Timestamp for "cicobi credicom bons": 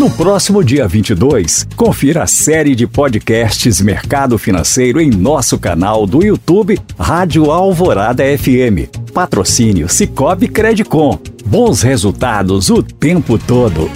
9.90-11.82